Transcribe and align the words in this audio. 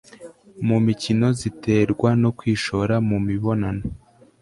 mu 0.67 0.77
mukino 0.85 1.27
ziterwa 1.39 2.09
no 2.21 2.29
kwishora 2.37 2.95
mu 3.07 3.17
mibonano 3.27 3.83